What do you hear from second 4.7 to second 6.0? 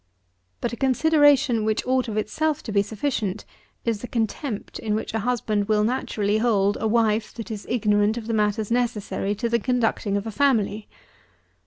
in which a husband will